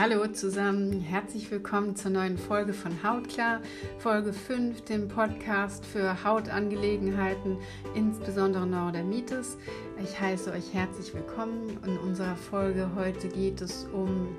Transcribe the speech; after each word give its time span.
Hallo 0.00 0.26
zusammen, 0.28 1.02
herzlich 1.02 1.50
willkommen 1.50 1.94
zur 1.94 2.12
neuen 2.12 2.38
Folge 2.38 2.72
von 2.72 3.02
Hautklar, 3.02 3.60
Folge 3.98 4.32
5, 4.32 4.80
dem 4.86 5.08
Podcast 5.08 5.84
für 5.84 6.24
Hautangelegenheiten, 6.24 7.58
insbesondere 7.94 8.66
Neurodermitis. 8.66 9.58
Ich 10.02 10.18
heiße 10.18 10.52
euch 10.52 10.72
herzlich 10.72 11.12
willkommen. 11.12 11.78
In 11.84 11.98
unserer 11.98 12.34
Folge 12.34 12.88
heute 12.96 13.28
geht 13.28 13.60
es 13.60 13.86
um, 13.92 14.34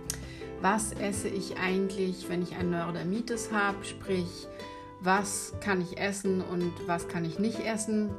was 0.62 0.94
esse 0.94 1.28
ich 1.28 1.58
eigentlich, 1.58 2.28
wenn 2.28 2.42
ich 2.42 2.56
ein 2.56 2.72
Neurodermitis 2.72 3.52
habe, 3.52 3.86
sprich, 3.86 4.48
was 5.02 5.54
kann 5.64 5.80
ich 5.80 6.00
essen 6.00 6.42
und 6.42 6.74
was 6.88 7.08
kann 7.08 7.24
ich 7.24 7.38
nicht 7.38 7.60
essen. 7.60 8.10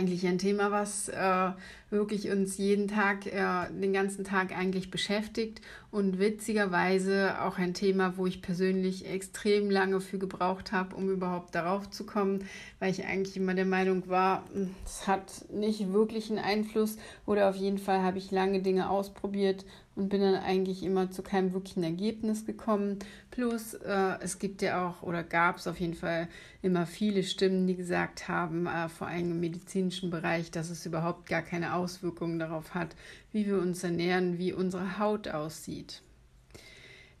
eigentlich 0.00 0.26
ein 0.26 0.38
Thema, 0.38 0.70
was 0.70 1.08
äh, 1.08 1.50
wirklich 1.90 2.30
uns 2.30 2.56
jeden 2.56 2.88
Tag, 2.88 3.26
äh, 3.26 3.66
den 3.70 3.92
ganzen 3.92 4.24
Tag 4.24 4.56
eigentlich 4.56 4.90
beschäftigt 4.90 5.60
und 5.90 6.18
witzigerweise 6.20 7.42
auch 7.42 7.58
ein 7.58 7.74
Thema, 7.74 8.16
wo 8.16 8.26
ich 8.26 8.42
persönlich 8.42 9.08
extrem 9.10 9.70
lange 9.70 10.00
für 10.00 10.18
gebraucht 10.18 10.72
habe, 10.72 10.94
um 10.94 11.10
überhaupt 11.10 11.54
darauf 11.54 11.90
zu 11.90 12.06
kommen, 12.06 12.44
weil 12.78 12.92
ich 12.92 13.04
eigentlich 13.04 13.36
immer 13.36 13.54
der 13.54 13.66
Meinung 13.66 14.08
war, 14.08 14.44
hm, 14.52 14.70
es 14.84 15.06
hat 15.08 15.50
nicht 15.52 15.92
wirklich 15.92 16.30
einen 16.30 16.38
Einfluss 16.38 16.96
oder 17.26 17.48
auf 17.48 17.56
jeden 17.56 17.78
Fall 17.78 18.02
habe 18.02 18.18
ich 18.18 18.30
lange 18.30 18.62
Dinge 18.62 18.88
ausprobiert 18.88 19.64
und 19.96 20.08
bin 20.08 20.20
dann 20.20 20.36
eigentlich 20.36 20.82
immer 20.82 21.10
zu 21.10 21.22
keinem 21.22 21.52
wirklichen 21.52 21.82
Ergebnis 21.82 22.46
gekommen. 22.46 22.98
Plus 23.30 23.74
äh, 23.74 24.14
es 24.20 24.38
gibt 24.38 24.62
ja 24.62 24.88
auch 24.88 25.02
oder 25.02 25.22
gab 25.22 25.56
es 25.56 25.66
auf 25.66 25.80
jeden 25.80 25.94
Fall 25.94 26.28
immer 26.62 26.86
viele 26.86 27.22
Stimmen, 27.22 27.66
die 27.66 27.76
gesagt 27.76 28.28
haben, 28.28 28.66
äh, 28.66 28.88
vor 28.88 29.08
allem 29.08 29.32
im 29.32 29.40
medizinischen 29.40 30.10
Bereich, 30.10 30.50
dass 30.50 30.70
es 30.70 30.86
überhaupt 30.86 31.28
gar 31.28 31.42
keine 31.42 31.74
Auswirkungen 31.80 32.38
darauf 32.38 32.74
hat, 32.74 32.94
wie 33.32 33.46
wir 33.46 33.58
uns 33.58 33.82
ernähren, 33.82 34.38
wie 34.38 34.52
unsere 34.52 34.98
Haut 34.98 35.28
aussieht. 35.28 36.02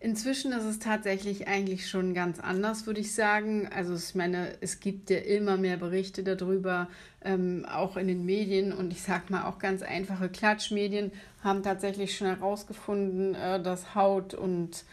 Inzwischen 0.02 0.52
ist 0.52 0.64
es 0.64 0.78
tatsächlich 0.78 1.46
eigentlich 1.46 1.86
schon 1.86 2.14
ganz 2.14 2.40
anders, 2.40 2.86
würde 2.86 3.00
ich 3.00 3.14
sagen. 3.14 3.68
Also 3.74 3.94
ich 3.94 4.14
meine, 4.14 4.54
es 4.62 4.80
gibt 4.80 5.10
ja 5.10 5.18
immer 5.18 5.58
mehr 5.58 5.76
Berichte 5.76 6.24
darüber, 6.24 6.88
ähm, 7.22 7.66
auch 7.70 7.98
in 7.98 8.08
den 8.08 8.24
Medien 8.24 8.72
und 8.72 8.92
ich 8.92 9.02
sage 9.02 9.24
mal 9.28 9.44
auch 9.44 9.58
ganz 9.58 9.82
einfache 9.82 10.30
Klatschmedien 10.30 11.12
haben 11.44 11.62
tatsächlich 11.62 12.16
schon 12.16 12.28
herausgefunden, 12.28 13.34
äh, 13.34 13.62
dass 13.62 13.94
Haut 13.94 14.32
und 14.32 14.84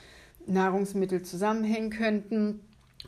Nahrungsmittel 0.46 1.22
zusammenhängen 1.22 1.90
könnten 1.90 2.60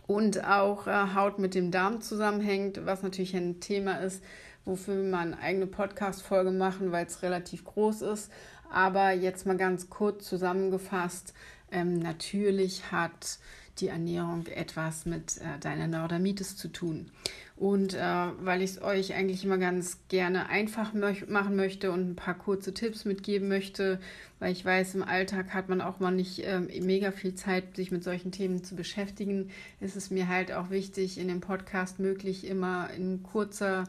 und 0.07 0.43
auch 0.43 0.87
äh, 0.87 1.13
Haut 1.15 1.39
mit 1.39 1.55
dem 1.55 1.71
Darm 1.71 2.01
zusammenhängt, 2.01 2.85
was 2.85 3.03
natürlich 3.03 3.35
ein 3.35 3.59
Thema 3.59 3.97
ist, 3.97 4.23
wofür 4.65 4.95
wir 5.03 5.17
eine 5.17 5.39
eigene 5.39 5.67
Podcast-Folge 5.67 6.51
machen, 6.51 6.91
weil 6.91 7.05
es 7.05 7.21
relativ 7.21 7.63
groß 7.63 8.01
ist. 8.03 8.31
Aber 8.71 9.11
jetzt 9.11 9.45
mal 9.45 9.57
ganz 9.57 9.89
kurz 9.89 10.27
zusammengefasst, 10.27 11.33
ähm, 11.71 11.99
natürlich 11.99 12.91
hat 12.91 13.39
die 13.79 13.87
Ernährung 13.87 14.45
etwas 14.47 15.05
mit 15.05 15.37
äh, 15.37 15.59
deiner 15.59 15.87
Neurodermitis 15.87 16.57
zu 16.57 16.67
tun. 16.67 17.11
Und 17.59 17.93
äh, 17.93 18.27
weil 18.39 18.61
ich 18.61 18.71
es 18.71 18.81
euch 18.81 19.13
eigentlich 19.13 19.43
immer 19.43 19.57
ganz 19.57 19.97
gerne 20.07 20.47
einfach 20.47 20.93
mö 20.93 21.13
machen 21.27 21.57
möchte 21.57 21.91
und 21.91 22.11
ein 22.11 22.15
paar 22.15 22.35
kurze 22.35 22.73
Tipps 22.73 23.03
mitgeben 23.03 23.49
möchte, 23.49 23.99
weil 24.39 24.53
ich 24.53 24.63
weiß, 24.63 24.95
im 24.95 25.03
Alltag 25.03 25.53
hat 25.53 25.67
man 25.67 25.81
auch 25.81 25.99
mal 25.99 26.11
nicht 26.11 26.39
äh, 26.39 26.61
mega 26.61 27.11
viel 27.11 27.35
Zeit, 27.35 27.75
sich 27.75 27.91
mit 27.91 28.01
solchen 28.01 28.31
Themen 28.31 28.63
zu 28.63 28.77
beschäftigen, 28.77 29.49
ist 29.81 29.97
es 29.97 30.09
mir 30.09 30.29
halt 30.29 30.53
auch 30.53 30.69
wichtig, 30.69 31.17
in 31.17 31.27
dem 31.27 31.41
Podcast 31.41 31.99
möglich 31.99 32.47
immer 32.47 32.91
in 32.95 33.23
kurzer 33.23 33.83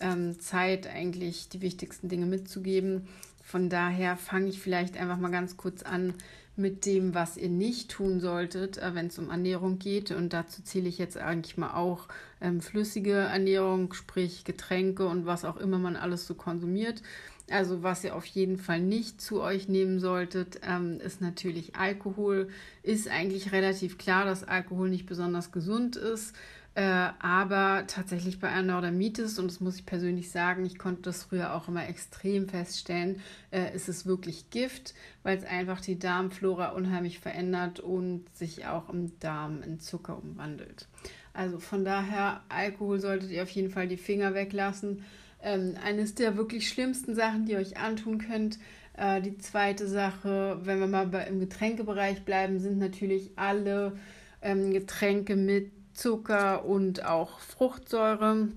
ähm, 0.00 0.38
Zeit 0.38 0.86
eigentlich 0.86 1.48
die 1.48 1.62
wichtigsten 1.62 2.10
Dinge 2.10 2.26
mitzugeben. 2.26 3.08
Von 3.42 3.70
daher 3.70 4.18
fange 4.18 4.48
ich 4.48 4.60
vielleicht 4.60 4.98
einfach 4.98 5.16
mal 5.16 5.30
ganz 5.30 5.56
kurz 5.56 5.82
an 5.82 6.12
mit 6.56 6.86
dem, 6.86 7.14
was 7.14 7.36
ihr 7.36 7.48
nicht 7.48 7.90
tun 7.90 8.20
solltet, 8.20 8.78
äh, 8.78 8.94
wenn 8.94 9.06
es 9.06 9.18
um 9.18 9.30
Ernährung 9.30 9.78
geht. 9.78 10.10
Und 10.10 10.32
dazu 10.32 10.62
zähle 10.62 10.88
ich 10.88 10.98
jetzt 10.98 11.16
eigentlich 11.16 11.56
mal 11.56 11.74
auch 11.74 12.08
ähm, 12.44 12.60
flüssige 12.60 13.12
Ernährung, 13.12 13.92
sprich 13.94 14.44
Getränke 14.44 15.06
und 15.06 15.26
was 15.26 15.44
auch 15.44 15.56
immer 15.56 15.78
man 15.78 15.96
alles 15.96 16.26
so 16.26 16.34
konsumiert. 16.34 17.02
Also 17.50 17.82
was 17.82 18.04
ihr 18.04 18.14
auf 18.14 18.24
jeden 18.26 18.56
Fall 18.58 18.80
nicht 18.80 19.20
zu 19.20 19.42
euch 19.42 19.68
nehmen 19.68 19.98
solltet, 19.98 20.60
ähm, 20.62 21.00
ist 21.00 21.20
natürlich 21.20 21.76
Alkohol. 21.76 22.48
Ist 22.82 23.08
eigentlich 23.08 23.52
relativ 23.52 23.98
klar, 23.98 24.24
dass 24.24 24.44
Alkohol 24.44 24.88
nicht 24.88 25.06
besonders 25.06 25.52
gesund 25.52 25.96
ist. 25.96 26.34
Äh, 26.76 27.10
aber 27.20 27.84
tatsächlich 27.86 28.40
bei 28.40 28.48
einer 28.48 28.62
Neurodermitis, 28.72 29.38
und 29.38 29.46
das 29.46 29.60
muss 29.60 29.76
ich 29.76 29.86
persönlich 29.86 30.30
sagen, 30.30 30.66
ich 30.66 30.76
konnte 30.76 31.02
das 31.02 31.22
früher 31.22 31.54
auch 31.54 31.68
immer 31.68 31.88
extrem 31.88 32.48
feststellen, 32.48 33.20
äh, 33.52 33.74
ist 33.76 33.88
es 33.88 34.06
wirklich 34.06 34.50
Gift, 34.50 34.92
weil 35.22 35.38
es 35.38 35.44
einfach 35.44 35.80
die 35.80 35.98
Darmflora 35.98 36.70
unheimlich 36.70 37.20
verändert 37.20 37.78
und 37.78 38.24
sich 38.34 38.66
auch 38.66 38.88
im 38.88 39.16
Darm 39.20 39.62
in 39.62 39.78
Zucker 39.78 40.20
umwandelt. 40.20 40.88
Also 41.34 41.58
von 41.58 41.84
daher, 41.84 42.42
Alkohol 42.48 43.00
solltet 43.00 43.30
ihr 43.30 43.42
auf 43.42 43.50
jeden 43.50 43.70
Fall 43.70 43.88
die 43.88 43.96
Finger 43.96 44.34
weglassen. 44.34 45.04
Ähm, 45.42 45.74
eines 45.84 46.14
der 46.14 46.36
wirklich 46.36 46.68
schlimmsten 46.68 47.14
Sachen, 47.14 47.44
die 47.44 47.52
ihr 47.52 47.58
euch 47.58 47.76
antun 47.76 48.18
könnt. 48.18 48.58
Äh, 48.96 49.20
die 49.20 49.36
zweite 49.36 49.86
Sache, 49.88 50.60
wenn 50.62 50.78
wir 50.78 50.86
mal 50.86 51.08
bei, 51.08 51.24
im 51.24 51.40
Getränkebereich 51.40 52.24
bleiben, 52.24 52.60
sind 52.60 52.78
natürlich 52.78 53.32
alle 53.36 53.98
ähm, 54.40 54.72
Getränke 54.72 55.36
mit 55.36 55.72
Zucker 55.92 56.64
und 56.64 57.04
auch 57.04 57.40
Fruchtsäure. 57.40 58.48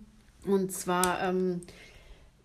Und 0.46 0.72
zwar, 0.72 1.22
ähm, 1.24 1.62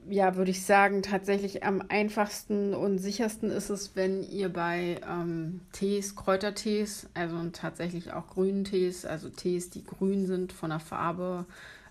ja, 0.09 0.37
würde 0.37 0.51
ich 0.51 0.65
sagen, 0.65 1.03
tatsächlich 1.03 1.65
am 1.65 1.83
einfachsten 1.89 2.75
und 2.75 2.99
sichersten 2.99 3.51
ist 3.51 3.71
es, 3.71 3.95
wenn 3.97 4.23
ihr 4.23 4.53
bei 4.53 5.01
ähm, 5.09 5.61
Tees, 5.73 6.17
Kräutertees, 6.17 7.09
also 7.15 7.37
tatsächlich 7.53 8.13
auch 8.13 8.29
grünen 8.29 8.65
Tees, 8.65 9.05
also 9.05 9.29
Tees, 9.29 9.71
die 9.71 9.85
grün 9.85 10.27
sind 10.27 10.53
von 10.53 10.71
der 10.71 10.81
Farbe, 10.81 11.47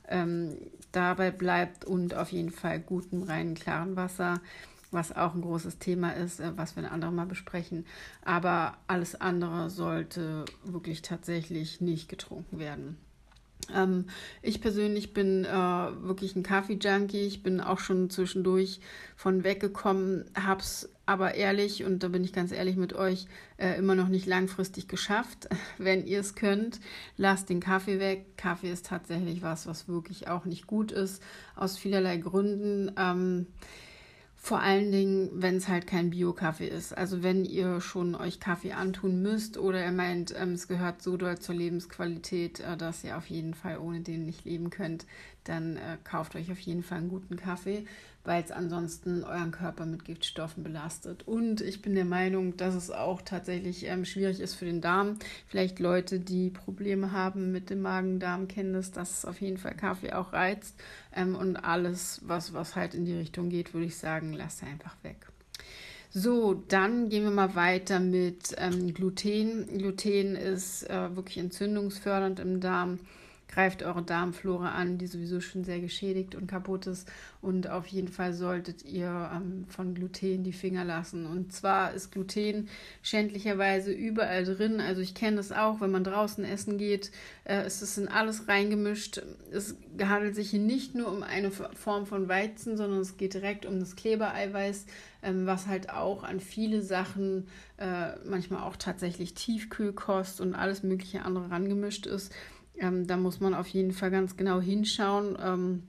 ähm, 0.08 0.58
dabei 0.92 1.32
bleibt 1.32 1.86
und 1.86 2.16
auf 2.16 2.32
jeden 2.32 2.52
Fall 2.52 2.80
gutem, 2.80 3.24
reinen, 3.24 3.56
klaren 3.56 3.96
Wasser 3.96 4.42
was 4.92 5.16
auch 5.16 5.34
ein 5.34 5.42
großes 5.42 5.80
Thema 5.80 6.12
ist, 6.12 6.40
äh, 6.40 6.52
was 6.58 6.76
wir 6.76 6.84
ein 6.84 6.92
anderes 6.92 7.14
Mal 7.14 7.26
besprechen. 7.26 7.86
Aber 8.24 8.78
alles 8.88 9.20
andere 9.20 9.70
sollte 9.70 10.46
wirklich 10.64 11.02
tatsächlich 11.02 11.82
nicht 11.82 12.10
getrunken 12.10 12.60
werden. 12.60 12.98
Ähm, 13.74 14.06
ich 14.42 14.62
persönlich 14.62 15.14
bin 15.14 15.46
äh, 15.46 15.50
wirklich 15.50 16.36
ein 16.36 16.44
Kaffee-Junkie. 16.44 17.26
Ich 17.26 17.44
bin 17.44 17.62
auch 17.62 17.80
schon 17.80 18.10
zwischendurch 18.10 18.80
von 19.16 19.44
weggekommen, 19.44 20.26
habe 20.36 20.62
es 20.62 20.90
aber 21.06 21.36
ehrlich, 21.36 21.84
und 21.84 22.04
da 22.04 22.08
bin 22.08 22.24
ich 22.24 22.32
ganz 22.32 22.52
ehrlich 22.52 22.78
mit 22.78 22.94
euch, 22.94 23.26
äh, 23.58 23.78
immer 23.78 23.96
noch 23.96 24.08
nicht 24.08 24.26
langfristig 24.26 24.88
geschafft. 24.88 25.50
Wenn 25.78 26.06
ihr 26.06 26.20
es 26.20 26.36
könnt, 26.36 26.80
lasst 27.18 27.50
den 27.50 27.60
Kaffee 27.60 28.00
weg. 28.00 28.38
Kaffee 28.38 28.72
ist 28.72 28.86
tatsächlich 28.86 29.42
was, 29.42 29.68
was 29.68 29.88
wirklich 29.88 30.28
auch 30.28 30.46
nicht 30.46 30.68
gut 30.68 30.92
ist, 30.92 31.22
aus 31.56 31.78
vielerlei 31.78 32.18
Gründen. 32.18 32.92
Ähm, 32.98 33.48
vor 34.44 34.60
allen 34.60 34.92
Dingen, 34.92 35.30
wenn 35.34 35.58
es 35.58 35.68
halt 35.68 35.86
kein 35.86 36.10
Bio-Kaffee 36.10 36.68
ist. 36.68 36.98
Also 36.98 37.22
wenn 37.22 37.46
ihr 37.46 37.80
schon 37.80 38.16
euch 38.16 38.40
Kaffee 38.40 38.72
antun 38.72 39.22
müsst 39.22 39.56
oder 39.60 39.86
ihr 39.86 39.92
meint, 39.92 40.34
ähm, 40.36 40.54
es 40.54 40.68
gehört 40.68 41.04
so 41.04 41.16
doll 41.16 41.38
zur 41.38 41.54
Lebensqualität, 41.54 42.60
äh, 42.60 42.76
dass 42.76 43.04
ihr 43.04 43.18
auf 43.18 43.28
jeden 43.28 43.54
Fall 43.54 43.78
ohne 43.78 44.02
den 44.02 44.26
nicht 44.26 44.44
leben 44.44 44.72
könnt, 44.72 45.06
dann 45.44 45.78
äh, 45.78 45.98
kauft 46.04 46.36
euch 46.36 46.52
auf 46.52 46.60
jeden 46.60 46.82
Fall 46.82 46.98
einen 46.98 47.10
guten 47.10 47.36
Kaffee 47.36 47.86
weil 48.24 48.44
es 48.44 48.52
ansonsten 48.52 49.24
euren 49.24 49.52
Körper 49.52 49.86
mit 49.86 50.06
Giftstoffen 50.06 50.64
belastet. 50.64 51.28
Und 51.28 51.62
ich 51.62 51.82
bin 51.82 51.96
der 51.96 52.06
Meinung, 52.06 52.58
dass 52.58 52.76
es 52.76 52.92
auch 52.92 53.22
tatsächlich 53.22 53.86
ähm, 53.86 54.06
schwierig 54.06 54.40
ist 54.40 54.56
für 54.56 54.66
den 54.66 54.82
Darm. 54.82 55.18
Vielleicht 55.48 55.80
Leute, 55.80 56.20
die 56.20 56.50
Probleme 56.50 57.12
haben 57.12 57.52
mit 57.52 57.70
dem 57.70 57.82
Magen-Darm, 57.82 58.48
kennen 58.48 58.74
das, 58.74 58.92
dass 58.92 59.26
auf 59.26 59.42
jeden 59.42 59.58
Fall 59.58 59.76
Kaffee 59.76 60.14
auch 60.14 60.34
reizt. 60.34 60.76
Ähm, 61.16 61.36
und 61.36 61.58
alles, 61.58 62.22
was, 62.24 62.54
was 62.54 62.76
halt 62.76 62.94
in 62.94 63.06
die 63.06 63.16
Richtung 63.16 63.50
geht, 63.50 63.74
würde 63.74 63.88
ich 63.88 63.98
sagen, 63.98 64.34
lasst 64.34 64.64
einfach 64.64 64.96
weg. 65.04 65.28
So, 66.14 66.54
dann 66.54 67.08
gehen 67.08 67.24
wir 67.24 67.32
mal 67.32 67.56
weiter 67.56 68.02
mit 68.02 68.54
ähm, 68.58 68.94
Gluten. 68.94 69.66
Gluten 69.78 70.36
ist 70.36 70.84
äh, 70.90 71.16
wirklich 71.16 71.38
entzündungsfördernd 71.38 72.42
im 72.42 72.60
Darm 72.60 73.00
greift 73.52 73.84
eure 73.84 74.02
Darmflora 74.02 74.72
an, 74.72 74.98
die 74.98 75.08
sowieso 75.08 75.42
schon 75.42 75.64
sehr 75.64 75.80
geschädigt 75.80 76.36
und 76.36 76.48
kaputt 76.48 76.88
ist. 76.88 77.08
Und 77.42 77.70
auf 77.70 77.88
jeden 77.88 78.08
Fall 78.08 78.34
solltet 78.34 78.86
ihr 78.86 79.32
ähm, 79.36 79.66
von 79.68 79.94
Gluten 79.94 80.44
die 80.44 80.54
Finger 80.54 80.86
lassen. 80.86 81.26
Und 81.26 81.52
zwar 81.52 81.94
ist 81.94 82.12
Gluten 82.12 82.70
schändlicherweise 83.02 83.92
überall 83.92 84.46
drin. 84.46 84.80
Also 84.80 85.02
ich 85.02 85.14
kenne 85.16 85.38
das 85.38 85.52
auch, 85.52 85.82
wenn 85.82 85.92
man 85.92 86.04
draußen 86.04 86.46
essen 86.46 86.78
geht, 86.78 87.12
äh, 87.44 87.66
ist 87.66 87.82
es 87.82 87.98
in 87.98 88.08
alles 88.08 88.48
reingemischt. 88.48 89.22
Es 89.52 89.76
handelt 90.00 90.36
sich 90.36 90.52
hier 90.52 90.60
nicht 90.60 90.96
nur 90.96 91.12
um 91.12 91.24
eine 91.24 91.52
Form 91.52 92.06
von 92.06 92.30
Weizen, 92.30 92.78
sondern 92.78 93.00
es 93.00 93.18
geht 93.18 93.34
direkt 93.34 93.66
um 93.66 93.80
das 93.80 93.96
Klebereiweiß, 93.96 94.86
ähm, 95.24 95.46
was 95.46 95.68
halt 95.68 95.90
auch 95.90 96.24
an 96.24 96.40
viele 96.40 96.82
Sachen, 96.82 97.48
äh, 97.78 98.16
manchmal 98.26 98.64
auch 98.64 98.78
tatsächlich 98.78 99.34
Tiefkühlkost 99.34 100.40
und 100.40 100.56
alles 100.56 100.84
mögliche 100.84 101.24
andere 101.24 101.52
rangemischt 101.52 102.06
ist. 102.06 102.32
Ähm, 102.78 103.08
da 103.08 103.18
muss 103.18 103.40
man 103.40 103.54
auf 103.54 103.68
jeden 103.68 103.92
Fall 103.92 104.12
ganz 104.12 104.38
genau 104.38 104.60
hinschauen. 104.60 105.38
Ähm, 105.42 105.84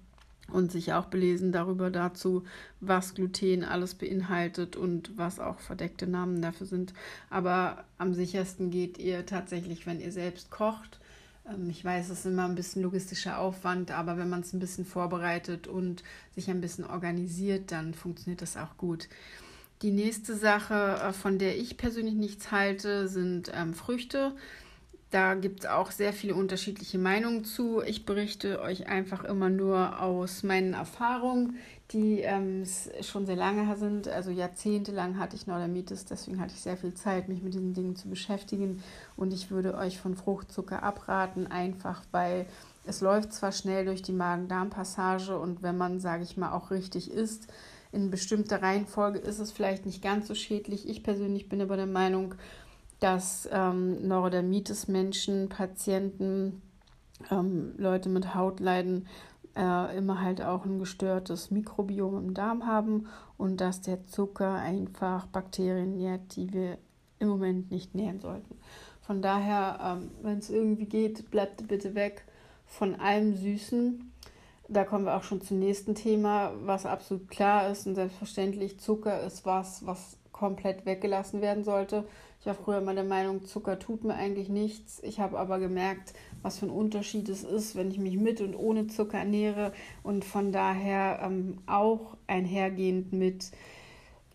und 0.53 0.71
sich 0.71 0.93
auch 0.93 1.07
belesen 1.07 1.53
darüber 1.53 1.91
dazu, 1.91 2.45
was 2.81 3.15
Gluten 3.15 3.65
alles 3.65 3.95
beinhaltet 3.95 4.77
und 4.77 5.17
was 5.17 5.41
auch 5.41 5.59
verdeckte 5.61 6.07
Namen 6.07 6.43
dafür 6.43 6.67
sind. 6.67 6.93
Aber 7.31 7.85
am 7.99 8.15
sichersten 8.15 8.71
geht 8.71 8.99
ihr 8.99 9.27
tatsächlich, 9.27 9.87
wenn 9.87 10.01
ihr 10.01 10.13
selbst 10.13 10.51
kocht. 10.51 11.01
Ähm, 11.49 11.71
ich 11.71 11.85
weiß, 11.85 12.11
es 12.11 12.21
ist 12.21 12.27
immer 12.27 12.45
ein 12.45 12.55
bisschen 12.55 12.83
logistischer 12.83 13.39
Aufwand, 13.39 13.91
aber 13.91 14.19
wenn 14.19 14.29
man 14.29 14.41
es 14.41 14.53
ein 14.53 14.61
bisschen 14.61 14.85
vorbereitet 14.85 15.67
und 15.67 16.03
sich 16.35 16.51
ein 16.51 16.61
bisschen 16.61 16.85
organisiert, 16.85 17.73
dann 17.73 17.95
funktioniert 17.95 18.43
das 18.43 18.57
auch 18.57 18.77
gut. 18.77 19.09
Die 19.83 19.91
nächste 19.91 20.37
Sache, 20.37 21.01
äh, 21.03 21.13
von 21.13 21.39
der 21.39 21.59
ich 21.59 21.77
persönlich 21.77 22.15
nichts 22.15 22.51
halte, 22.53 23.09
sind 23.09 23.51
ähm, 23.55 23.75
Früchte. 23.75 24.33
Da 25.13 25.35
gibt 25.35 25.61
es 25.61 25.67
auch 25.67 25.91
sehr 25.91 26.15
viele 26.15 26.35
unterschiedliche 26.35 26.99
Meinungen 26.99 27.45
zu. 27.45 27.83
Ich 27.83 28.07
berichte 28.07 28.63
euch 28.63 28.87
einfach 28.87 29.25
immer 29.25 29.51
nur 29.51 30.01
aus 30.01 30.43
meinen 30.43 30.73
Erfahrungen, 30.73 31.59
die 31.91 32.21
ähm, 32.21 32.65
schon 33.03 33.27
sehr 33.27 33.37
lange 33.37 33.77
sind. 33.77 34.09
Also 34.09 34.31
jahrzehntelang 34.31 35.19
hatte 35.19 35.37
ich 35.37 35.47
Neurodermitis, 35.47 36.07
deswegen 36.07 36.41
hatte 36.41 36.55
ich 36.55 36.63
sehr 36.63 36.79
viel 36.79 36.95
Zeit, 36.95 37.29
mich 37.29 37.43
mit 37.43 37.53
diesen 37.53 37.75
Dingen 37.75 37.95
zu 37.95 38.09
beschäftigen. 38.09 38.83
Und 39.15 39.35
ich 39.35 39.51
würde 39.51 39.77
euch 39.77 39.99
von 39.99 40.17
Fruchtzucker 40.17 40.83
abraten, 40.83 41.47
einfach 41.47 42.01
weil 42.11 42.47
es 42.87 43.03
läuft 43.03 43.35
zwar 43.35 43.53
schnell 43.53 43.85
durch 43.85 44.01
die 44.01 44.13
Magen-Darm-Passage 44.13 45.39
und 45.39 45.63
wenn 45.63 45.77
man, 45.77 46.01
sage 46.01 46.23
ich 46.23 46.39
mal, 46.39 46.53
auch 46.53 46.71
richtig 46.71 47.11
isst, 47.11 47.53
in 47.93 48.11
bestimmter 48.11 48.63
Reihenfolge 48.63 49.19
ist 49.19 49.39
es 49.39 49.53
vielleicht 49.53 49.85
nicht 49.85 50.03
ganz 50.03 50.27
so 50.27 50.35
schädlich. 50.35 50.89
Ich 50.89 51.03
persönlich 51.03 51.51
bin 51.51 51.61
aber 51.61 51.77
der 51.77 51.87
Meinung, 51.87 52.35
dass 53.03 53.49
ähm, 53.53 54.07
Neurodermitis-Menschen, 54.07 55.49
Patienten, 55.49 56.63
ähm, 57.31 57.75
Leute 57.77 58.09
mit 58.09 58.35
Hautleiden 58.35 59.09
äh, 59.57 59.97
immer 59.97 60.21
halt 60.21 60.41
auch 60.43 60.65
ein 60.65 60.79
gestörtes 60.79 61.51
Mikrobiom 61.51 62.17
im 62.19 62.35
Darm 62.35 62.67
haben 62.67 63.09
und 63.37 63.61
dass 63.61 63.81
der 63.81 64.05
Zucker 64.07 64.55
einfach 64.55 65.27
Bakterien 65.27 65.97
nährt, 65.97 66.37
die 66.37 66.53
wir 66.53 66.79
im 67.19 67.29
Moment 67.29 67.71
nicht 67.71 67.95
nähren 67.95 68.21
sollten. 68.21 68.57
Von 69.01 69.21
daher, 69.21 69.81
ähm, 69.83 70.11
wenn 70.23 70.39
es 70.39 70.49
irgendwie 70.49 70.87
geht, 70.87 71.31
bleibt 71.31 71.67
bitte 71.67 71.95
weg 71.97 72.25
von 72.67 72.95
allem 72.95 73.37
Süßen. 73.37 74.13
Da 74.69 74.85
kommen 74.85 75.07
wir 75.07 75.17
auch 75.17 75.25
schon 75.25 75.43
zum 75.43 75.59
nächsten 75.59 75.97
Thema, 75.97 76.53
was 76.63 76.87
absolut 76.87 77.29
klar 77.29 77.69
ist 77.69 77.87
und 77.87 77.97
selbstverständlich 77.97 78.79
Zucker 78.79 79.23
ist 79.23 79.45
was, 79.45 79.85
was 79.85 80.19
komplett 80.31 80.87
weggelassen 80.87 81.41
werden 81.41 81.65
sollte. 81.65 82.05
Ich 82.43 82.47
war 82.47 82.57
früher 82.57 82.79
immer 82.79 82.93
der 82.93 83.05
Meinung, 83.05 83.45
Zucker 83.45 83.79
tut 83.79 84.03
mir 84.03 84.17
eigentlich 84.17 84.49
nichts. 84.49 85.01
Ich 85.05 85.21
habe 85.21 85.39
aber 85.39 85.61
gemerkt, 85.61 86.13
was 86.43 86.59
für 86.59 86.67
ein 86.67 86.71
Unterschied 86.71 87.29
es 87.29 87.45
ist, 87.45 87.77
wenn 87.77 87.89
ich 87.89 87.99
mich 87.99 88.17
mit 88.17 88.41
und 88.41 88.57
ohne 88.57 88.89
Zucker 88.89 89.19
ernähre 89.19 89.73
und 90.03 90.25
von 90.25 90.51
daher 90.51 91.21
ähm, 91.23 91.59
auch 91.67 92.17
einhergehend 92.27 93.13
mit 93.13 93.53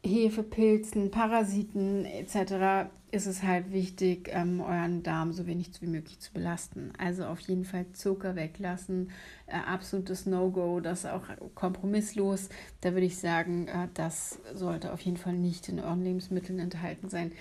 Hefepilzen, 0.06 1.12
Parasiten 1.12 2.06
etc. 2.06 2.90
ist 3.12 3.26
es 3.26 3.44
halt 3.44 3.74
wichtig, 3.74 4.30
ähm, 4.32 4.62
euren 4.62 5.04
Darm 5.04 5.34
so 5.34 5.46
wenig 5.46 5.72
wie 5.82 5.88
möglich 5.88 6.22
zu 6.22 6.32
belasten. 6.32 6.94
Also 6.98 7.26
auf 7.26 7.42
jeden 7.42 7.66
Fall 7.66 7.88
Zucker 7.92 8.38
weglassen, 8.38 9.12
äh, 9.48 9.58
absolutes 9.58 10.26
No-Go, 10.26 10.80
das 10.80 11.06
auch 11.06 11.24
kompromisslos. 11.56 12.48
Da 12.80 12.94
würde 12.94 13.08
ich 13.08 13.18
sagen, 13.18 13.68
äh, 13.68 13.90
das 13.96 14.40
sollte 14.54 14.94
auf 14.94 15.02
jeden 15.02 15.18
Fall 15.18 15.34
nicht 15.34 15.68
in 15.68 15.82
euren 15.82 16.06
Lebensmitteln 16.06 16.60
enthalten 16.60 17.10
sein. 17.10 17.34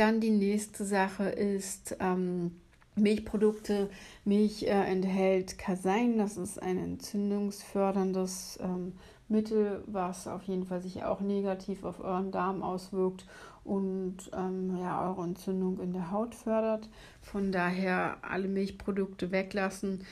Dann 0.00 0.18
die 0.18 0.30
nächste 0.30 0.86
Sache 0.86 1.24
ist 1.24 1.94
ähm, 2.00 2.52
Milchprodukte. 2.96 3.90
Milch 4.24 4.62
äh, 4.62 4.68
enthält 4.70 5.58
Casein, 5.58 6.16
das 6.16 6.38
ist 6.38 6.62
ein 6.62 6.78
entzündungsförderndes 6.78 8.60
ähm, 8.62 8.94
Mittel, 9.28 9.84
was 9.86 10.26
auf 10.26 10.44
jeden 10.44 10.64
Fall 10.64 10.80
sich 10.80 11.04
auch 11.04 11.20
negativ 11.20 11.84
auf 11.84 12.00
euren 12.02 12.30
Darm 12.30 12.62
auswirkt 12.62 13.26
und 13.62 14.16
ähm, 14.32 14.78
ja, 14.80 15.06
eure 15.06 15.22
Entzündung 15.22 15.78
in 15.80 15.92
der 15.92 16.10
Haut 16.10 16.34
fördert. 16.34 16.88
Von 17.20 17.52
daher 17.52 18.16
alle 18.22 18.48
Milchprodukte 18.48 19.32
weglassen. 19.32 20.06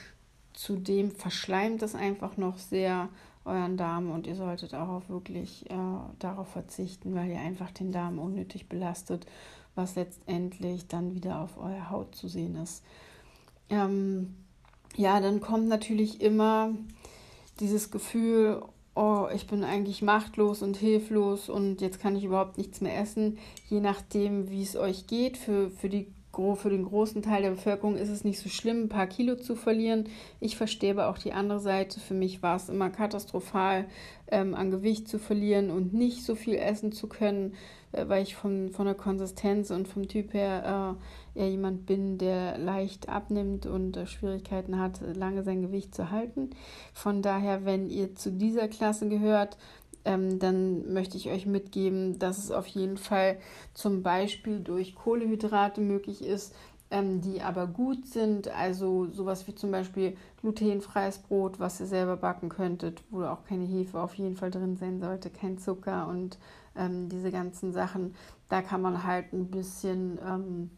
Zudem 0.52 1.12
verschleimt 1.12 1.80
es 1.80 1.94
einfach 1.94 2.36
noch 2.36 2.58
sehr 2.58 3.08
euren 3.46 3.78
Darm 3.78 4.10
und 4.10 4.26
ihr 4.26 4.34
solltet 4.34 4.74
auch 4.74 5.08
wirklich 5.08 5.68
äh, 5.70 5.74
darauf 6.18 6.48
verzichten, 6.48 7.14
weil 7.14 7.30
ihr 7.30 7.40
einfach 7.40 7.70
den 7.70 7.90
Darm 7.90 8.18
unnötig 8.18 8.68
belastet, 8.68 9.26
was 9.78 9.94
letztendlich 9.94 10.88
dann 10.88 11.14
wieder 11.14 11.40
auf 11.40 11.56
eurer 11.56 11.88
Haut 11.88 12.14
zu 12.14 12.28
sehen 12.28 12.56
ist. 12.56 12.84
Ähm, 13.70 14.34
ja, 14.96 15.20
dann 15.20 15.40
kommt 15.40 15.68
natürlich 15.68 16.20
immer 16.20 16.74
dieses 17.60 17.90
Gefühl, 17.90 18.62
oh, 18.94 19.28
ich 19.32 19.46
bin 19.46 19.62
eigentlich 19.62 20.02
machtlos 20.02 20.62
und 20.62 20.76
hilflos 20.76 21.48
und 21.48 21.80
jetzt 21.80 22.00
kann 22.00 22.16
ich 22.16 22.24
überhaupt 22.24 22.58
nichts 22.58 22.80
mehr 22.80 22.98
essen. 22.98 23.38
Je 23.68 23.80
nachdem, 23.80 24.50
wie 24.50 24.62
es 24.62 24.76
euch 24.76 25.06
geht, 25.06 25.36
für, 25.36 25.70
für, 25.70 25.88
die, 25.88 26.08
für 26.56 26.70
den 26.70 26.84
großen 26.84 27.22
Teil 27.22 27.42
der 27.42 27.50
Bevölkerung 27.50 27.96
ist 27.96 28.08
es 28.08 28.24
nicht 28.24 28.40
so 28.40 28.48
schlimm, 28.48 28.84
ein 28.84 28.88
paar 28.88 29.06
Kilo 29.06 29.36
zu 29.36 29.54
verlieren. 29.54 30.08
Ich 30.40 30.56
verstehe 30.56 30.90
aber 30.90 31.08
auch 31.08 31.18
die 31.18 31.32
andere 31.32 31.60
Seite. 31.60 32.00
Für 32.00 32.14
mich 32.14 32.42
war 32.42 32.56
es 32.56 32.68
immer 32.68 32.90
katastrophal, 32.90 33.86
ähm, 34.32 34.54
an 34.54 34.72
Gewicht 34.72 35.06
zu 35.06 35.20
verlieren 35.20 35.70
und 35.70 35.94
nicht 35.94 36.24
so 36.24 36.34
viel 36.34 36.56
essen 36.56 36.90
zu 36.90 37.06
können. 37.06 37.54
Äh, 37.92 38.08
weil 38.08 38.22
ich 38.22 38.36
von, 38.36 38.70
von 38.70 38.86
der 38.86 38.94
Konsistenz 38.94 39.70
und 39.70 39.88
vom 39.88 40.08
Typ 40.08 40.34
her 40.34 40.96
äh, 41.36 41.40
eher 41.40 41.50
jemand 41.50 41.86
bin, 41.86 42.18
der 42.18 42.58
leicht 42.58 43.08
abnimmt 43.08 43.66
und 43.66 43.96
äh, 43.96 44.06
Schwierigkeiten 44.06 44.78
hat, 44.78 45.00
lange 45.14 45.42
sein 45.42 45.62
Gewicht 45.62 45.94
zu 45.94 46.10
halten. 46.10 46.50
Von 46.92 47.22
daher, 47.22 47.64
wenn 47.64 47.88
ihr 47.90 48.14
zu 48.14 48.30
dieser 48.30 48.68
Klasse 48.68 49.08
gehört, 49.08 49.56
ähm, 50.04 50.38
dann 50.38 50.92
möchte 50.92 51.16
ich 51.16 51.30
euch 51.30 51.46
mitgeben, 51.46 52.18
dass 52.18 52.38
es 52.38 52.50
auf 52.50 52.66
jeden 52.66 52.96
Fall 52.96 53.38
zum 53.74 54.02
Beispiel 54.02 54.60
durch 54.60 54.94
Kohlehydrate 54.94 55.80
möglich 55.80 56.22
ist, 56.22 56.54
ähm, 56.90 57.20
die 57.20 57.42
aber 57.42 57.66
gut 57.66 58.06
sind. 58.06 58.48
Also 58.48 59.06
sowas 59.10 59.46
wie 59.46 59.54
zum 59.54 59.70
Beispiel 59.70 60.16
glutenfreies 60.40 61.18
Brot, 61.18 61.60
was 61.60 61.80
ihr 61.80 61.86
selber 61.86 62.16
backen 62.16 62.48
könntet, 62.48 63.02
wo 63.10 63.22
auch 63.24 63.44
keine 63.44 63.64
Hefe 63.64 64.00
auf 64.00 64.14
jeden 64.14 64.36
Fall 64.36 64.50
drin 64.50 64.76
sein 64.76 65.00
sollte, 65.00 65.30
kein 65.30 65.58
Zucker 65.58 66.08
und 66.08 66.38
ähm, 66.76 67.08
diese 67.08 67.30
ganzen 67.30 67.72
Sachen. 67.72 68.14
Da 68.48 68.62
kann 68.62 68.80
man 68.80 69.04
halt 69.04 69.32
ein 69.32 69.50
bisschen 69.50 70.18
ähm, 70.26 70.70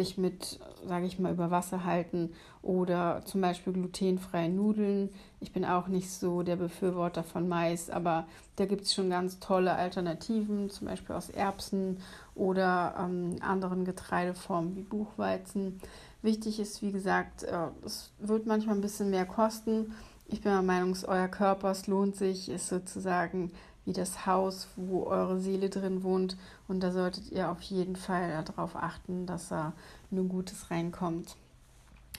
sich 0.00 0.18
mit, 0.18 0.58
sage 0.86 1.06
ich 1.06 1.18
mal, 1.18 1.32
über 1.32 1.50
Wasser 1.50 1.84
halten 1.84 2.32
oder 2.62 3.22
zum 3.24 3.40
Beispiel 3.40 3.72
glutenfreie 3.72 4.48
Nudeln. 4.48 5.10
Ich 5.40 5.52
bin 5.52 5.64
auch 5.64 5.88
nicht 5.88 6.10
so 6.10 6.42
der 6.42 6.56
Befürworter 6.56 7.22
von 7.22 7.48
Mais, 7.48 7.90
aber 7.90 8.26
da 8.56 8.66
gibt 8.66 8.82
es 8.82 8.94
schon 8.94 9.10
ganz 9.10 9.38
tolle 9.40 9.72
Alternativen, 9.72 10.70
zum 10.70 10.88
Beispiel 10.88 11.14
aus 11.14 11.30
Erbsen 11.30 11.98
oder 12.34 12.94
ähm, 12.98 13.36
anderen 13.40 13.84
Getreideformen 13.84 14.76
wie 14.76 14.82
Buchweizen. 14.82 15.80
Wichtig 16.22 16.60
ist, 16.60 16.82
wie 16.82 16.92
gesagt, 16.92 17.44
äh, 17.44 17.68
es 17.84 18.10
wird 18.18 18.46
manchmal 18.46 18.74
ein 18.74 18.82
bisschen 18.82 19.10
mehr 19.10 19.26
kosten. 19.26 19.92
Ich 20.28 20.42
bin 20.42 20.52
der 20.52 20.62
Meinung, 20.62 20.96
euer 21.06 21.28
Körper, 21.28 21.70
es 21.70 21.86
lohnt 21.86 22.16
sich, 22.16 22.48
ist 22.48 22.68
sozusagen 22.68 23.50
wie 23.90 23.92
das 23.92 24.24
Haus, 24.24 24.68
wo 24.76 25.02
eure 25.02 25.40
Seele 25.40 25.68
drin 25.68 26.04
wohnt. 26.04 26.36
Und 26.68 26.80
da 26.80 26.92
solltet 26.92 27.32
ihr 27.32 27.50
auf 27.50 27.60
jeden 27.62 27.96
Fall 27.96 28.44
darauf 28.44 28.76
achten, 28.76 29.26
dass 29.26 29.48
da 29.48 29.72
nur 30.10 30.26
Gutes 30.26 30.70
reinkommt. 30.70 31.34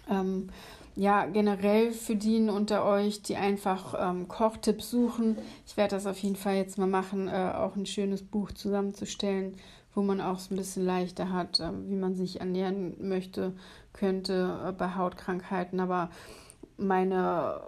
Ähm, 0.09 0.49
ja, 0.97 1.25
generell 1.25 1.93
für 1.93 2.17
die 2.17 2.41
unter 2.49 2.83
euch, 2.83 3.21
die 3.21 3.37
einfach 3.37 3.95
ähm, 3.97 4.27
Kochtipps 4.27 4.91
suchen, 4.91 5.37
ich 5.65 5.77
werde 5.77 5.95
das 5.95 6.05
auf 6.05 6.17
jeden 6.17 6.35
Fall 6.35 6.55
jetzt 6.55 6.77
mal 6.77 6.87
machen, 6.87 7.29
äh, 7.29 7.53
auch 7.55 7.77
ein 7.77 7.85
schönes 7.85 8.21
Buch 8.21 8.51
zusammenzustellen, 8.51 9.55
wo 9.95 10.01
man 10.01 10.19
auch 10.19 10.39
so 10.39 10.53
ein 10.53 10.57
bisschen 10.57 10.85
leichter 10.85 11.31
hat, 11.31 11.61
äh, 11.61 11.69
wie 11.87 11.95
man 11.95 12.15
sich 12.15 12.41
ernähren 12.41 12.95
möchte, 13.07 13.53
könnte 13.93 14.59
äh, 14.67 14.71
bei 14.73 14.95
Hautkrankheiten. 14.95 15.79
Aber 15.79 16.09
meine 16.75 17.61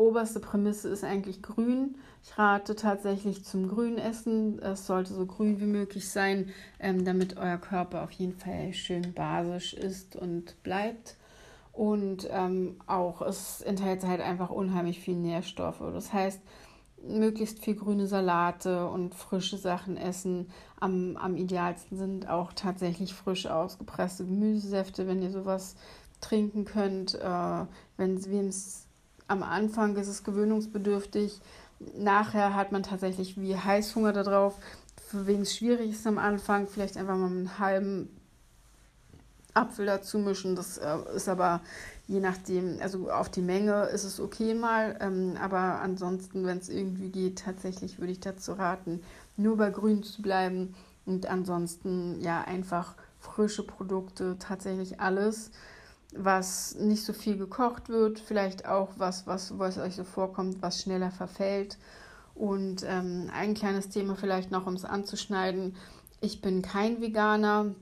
oberste 0.00 0.40
Prämisse 0.40 0.88
ist 0.88 1.04
eigentlich 1.04 1.42
grün. 1.42 1.96
Ich 2.22 2.36
rate 2.38 2.74
tatsächlich 2.74 3.44
zum 3.44 3.68
Grünessen. 3.68 4.58
Es 4.60 4.86
sollte 4.86 5.14
so 5.14 5.26
grün 5.26 5.60
wie 5.60 5.66
möglich 5.66 6.08
sein, 6.10 6.50
ähm, 6.78 7.04
damit 7.04 7.36
euer 7.36 7.58
Körper 7.58 8.02
auf 8.02 8.10
jeden 8.12 8.36
Fall 8.36 8.72
schön 8.72 9.12
basisch 9.12 9.74
ist 9.74 10.16
und 10.16 10.62
bleibt. 10.62 11.16
Und 11.72 12.28
ähm, 12.30 12.76
auch 12.86 13.22
es 13.22 13.60
enthält 13.62 14.04
halt 14.04 14.20
einfach 14.20 14.50
unheimlich 14.50 15.00
viel 15.00 15.16
Nährstoffe. 15.16 15.82
Das 15.92 16.12
heißt, 16.12 16.40
möglichst 17.06 17.60
viel 17.60 17.76
grüne 17.76 18.06
Salate 18.06 18.88
und 18.88 19.14
frische 19.14 19.56
Sachen 19.56 19.96
essen. 19.96 20.50
Am, 20.78 21.16
am 21.16 21.36
idealsten 21.36 21.96
sind 21.96 22.28
auch 22.28 22.52
tatsächlich 22.52 23.14
frisch 23.14 23.46
ausgepresste 23.46 24.24
Gemüsesäfte, 24.24 25.06
wenn 25.06 25.22
ihr 25.22 25.30
sowas 25.30 25.76
trinken 26.20 26.64
könnt. 26.64 27.14
Äh, 27.14 27.64
wenn 27.96 28.16
es 28.16 28.89
am 29.30 29.42
Anfang 29.42 29.96
ist 29.96 30.08
es 30.08 30.24
gewöhnungsbedürftig, 30.24 31.40
nachher 31.96 32.54
hat 32.54 32.72
man 32.72 32.82
tatsächlich 32.82 33.40
wie 33.40 33.56
Heißhunger 33.56 34.12
darauf. 34.12 34.58
Für 35.06 35.26
wen 35.26 35.42
es 35.42 35.56
schwierig 35.56 35.92
ist 35.92 36.06
am 36.06 36.18
Anfang, 36.18 36.66
vielleicht 36.66 36.96
einfach 36.96 37.16
mal 37.16 37.26
einen 37.26 37.58
halben 37.58 38.10
Apfel 39.54 39.86
dazu 39.86 40.18
mischen. 40.18 40.56
Das 40.56 40.78
äh, 40.78 40.98
ist 41.14 41.28
aber 41.28 41.60
je 42.08 42.18
nachdem, 42.20 42.78
also 42.80 43.10
auf 43.10 43.28
die 43.28 43.40
Menge 43.40 43.84
ist 43.84 44.04
es 44.04 44.18
okay 44.18 44.54
mal, 44.54 44.96
ähm, 45.00 45.36
aber 45.40 45.80
ansonsten, 45.80 46.44
wenn 46.44 46.58
es 46.58 46.68
irgendwie 46.68 47.10
geht, 47.10 47.44
tatsächlich 47.44 48.00
würde 48.00 48.12
ich 48.12 48.20
dazu 48.20 48.52
raten, 48.52 49.00
nur 49.36 49.56
bei 49.56 49.70
Grün 49.70 50.02
zu 50.02 50.22
bleiben 50.22 50.74
und 51.06 51.26
ansonsten 51.26 52.20
ja 52.20 52.42
einfach 52.42 52.94
frische 53.20 53.62
Produkte, 53.62 54.36
tatsächlich 54.40 55.00
alles, 55.00 55.52
was 56.16 56.74
nicht 56.74 57.04
so 57.04 57.12
viel 57.12 57.36
gekocht 57.36 57.88
wird, 57.88 58.18
vielleicht 58.18 58.66
auch 58.66 58.90
was, 58.96 59.26
was, 59.26 59.58
was 59.58 59.78
euch 59.78 59.96
so 59.96 60.04
vorkommt, 60.04 60.62
was 60.62 60.82
schneller 60.82 61.10
verfällt. 61.10 61.78
Und 62.34 62.84
ähm, 62.86 63.30
ein 63.32 63.54
kleines 63.54 63.90
Thema 63.90 64.16
vielleicht 64.16 64.50
noch, 64.50 64.66
um 64.66 64.74
es 64.74 64.84
anzuschneiden. 64.84 65.76
Ich 66.20 66.40
bin 66.40 66.62
kein 66.62 67.00
Veganer, 67.00 67.74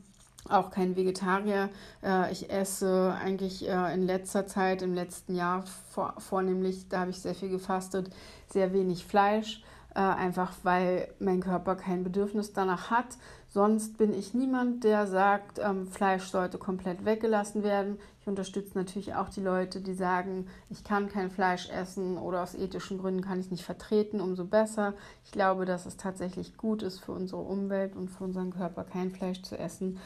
auch 0.48 0.70
kein 0.70 0.96
Vegetarier. 0.96 1.70
Äh, 2.02 2.32
ich 2.32 2.50
esse 2.50 3.14
eigentlich 3.22 3.68
äh, 3.68 3.94
in 3.94 4.06
letzter 4.06 4.46
Zeit, 4.46 4.82
im 4.82 4.94
letzten 4.94 5.34
Jahr 5.34 5.64
vor, 5.90 6.14
vornehmlich, 6.18 6.88
da 6.88 7.00
habe 7.00 7.10
ich 7.10 7.20
sehr 7.20 7.34
viel 7.34 7.50
gefastet, 7.50 8.10
sehr 8.48 8.72
wenig 8.72 9.04
Fleisch, 9.04 9.62
äh, 9.98 10.00
einfach 10.00 10.52
weil 10.62 11.08
mein 11.18 11.40
Körper 11.40 11.74
kein 11.74 12.04
Bedürfnis 12.04 12.52
danach 12.52 12.88
hat. 12.88 13.18
Sonst 13.48 13.98
bin 13.98 14.14
ich 14.14 14.32
niemand, 14.32 14.84
der 14.84 15.08
sagt, 15.08 15.58
ähm, 15.58 15.88
Fleisch 15.88 16.28
sollte 16.28 16.56
komplett 16.56 17.04
weggelassen 17.04 17.64
werden. 17.64 17.98
Ich 18.20 18.28
unterstütze 18.28 18.78
natürlich 18.78 19.16
auch 19.16 19.28
die 19.28 19.40
Leute, 19.40 19.80
die 19.80 19.94
sagen, 19.94 20.46
ich 20.70 20.84
kann 20.84 21.08
kein 21.08 21.32
Fleisch 21.32 21.68
essen 21.70 22.16
oder 22.16 22.44
aus 22.44 22.54
ethischen 22.54 22.98
Gründen 22.98 23.22
kann 23.22 23.40
ich 23.40 23.50
nicht 23.50 23.64
vertreten, 23.64 24.20
umso 24.20 24.44
besser. 24.44 24.94
Ich 25.24 25.32
glaube, 25.32 25.64
dass 25.64 25.84
es 25.84 25.96
tatsächlich 25.96 26.56
gut 26.56 26.84
ist 26.84 27.00
für 27.00 27.10
unsere 27.10 27.42
Umwelt 27.42 27.96
und 27.96 28.08
für 28.08 28.22
unseren 28.22 28.52
Körper, 28.52 28.84
kein 28.84 29.10
Fleisch 29.10 29.42
zu 29.42 29.58
essen. 29.58 29.98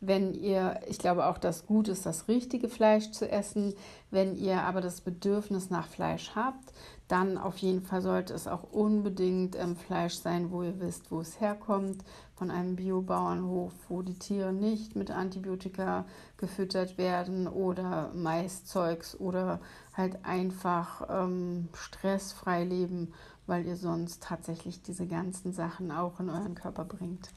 Wenn 0.00 0.32
ihr, 0.34 0.80
ich 0.86 0.98
glaube 0.98 1.26
auch, 1.26 1.38
dass 1.38 1.66
gut 1.66 1.88
ist, 1.88 2.06
das 2.06 2.28
richtige 2.28 2.68
Fleisch 2.68 3.10
zu 3.10 3.30
essen. 3.30 3.74
Wenn 4.10 4.36
ihr 4.36 4.62
aber 4.62 4.80
das 4.80 5.00
Bedürfnis 5.00 5.70
nach 5.70 5.86
Fleisch 5.86 6.32
habt, 6.34 6.72
dann 7.08 7.38
auf 7.38 7.56
jeden 7.58 7.82
Fall 7.82 8.02
sollte 8.02 8.34
es 8.34 8.46
auch 8.46 8.64
unbedingt 8.70 9.56
ähm, 9.56 9.76
Fleisch 9.76 10.14
sein, 10.14 10.50
wo 10.50 10.62
ihr 10.62 10.78
wisst, 10.78 11.10
wo 11.10 11.20
es 11.20 11.40
herkommt, 11.40 12.04
von 12.36 12.50
einem 12.50 12.76
Biobauernhof, 12.76 13.72
wo 13.88 14.02
die 14.02 14.18
Tiere 14.18 14.52
nicht 14.52 14.94
mit 14.94 15.10
Antibiotika 15.10 16.04
gefüttert 16.36 16.96
werden 16.96 17.48
oder 17.48 18.12
Maiszeugs 18.14 19.18
oder 19.18 19.58
halt 19.94 20.24
einfach 20.24 21.08
ähm, 21.10 21.68
stressfrei 21.72 22.62
leben, 22.62 23.12
weil 23.46 23.66
ihr 23.66 23.76
sonst 23.76 24.22
tatsächlich 24.22 24.82
diese 24.82 25.06
ganzen 25.06 25.52
Sachen 25.52 25.90
auch 25.90 26.20
in 26.20 26.30
euren 26.30 26.54
Körper 26.54 26.84
bringt. 26.84 27.30